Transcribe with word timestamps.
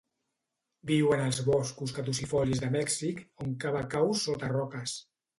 Viu 0.91 1.11
en 1.17 1.19
els 1.25 1.41
boscos 1.49 1.91
caducifolis 1.97 2.61
de 2.63 2.69
Mèxic, 2.75 3.21
on 3.45 3.51
cava 3.65 3.83
caus 3.91 4.23
sota 4.31 4.51
roques. 4.55 4.95